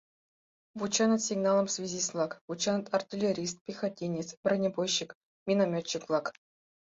Вученыт 0.79 1.21
сигналым 1.29 1.67
связист-влак, 1.73 2.31
вученыт 2.47 2.85
артиллерист, 2.97 3.55
пехотинец, 3.65 4.29
бронебойщик, 4.43 5.09
миномётчик-влак. 5.47 6.25